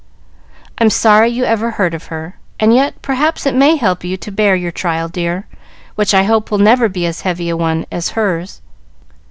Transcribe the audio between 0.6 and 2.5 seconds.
"I'm sorry you ever heard of her,